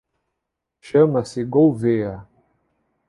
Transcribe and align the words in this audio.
Chama-se 0.81 1.41
Gouvêa. 1.41 2.25